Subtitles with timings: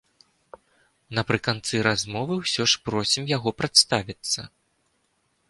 [1.17, 4.49] Напрыканцы размовы ўсё ж просім яго прадставіцца.